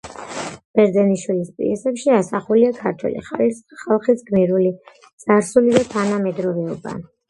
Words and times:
ბერძენიშვილის 0.79 1.51
პიესებში 1.57 2.15
ასახულია 2.21 2.73
ქართველი 2.79 3.23
ხალხის 3.29 4.27
გმირული 4.33 4.77
წარსული 5.07 5.81
და 5.81 5.89
თანამედროვეობა. 5.97 7.03